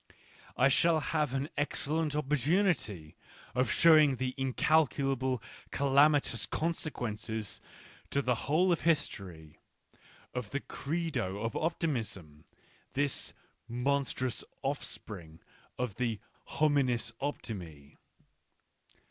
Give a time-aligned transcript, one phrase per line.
[0.57, 3.15] I shall have an excellent opportunity
[3.53, 5.39] of showing the incal culably
[5.69, 7.61] calamitous consequences
[8.09, 9.59] to the whole of history,
[10.33, 12.45] of the credo of optimism,
[12.93, 13.33] this
[13.67, 15.39] monstrous offspring
[15.77, 17.99] of the homines optimi.